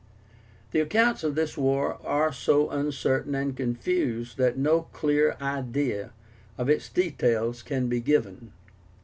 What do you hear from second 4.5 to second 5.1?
no